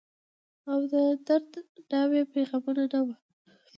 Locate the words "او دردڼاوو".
0.71-2.21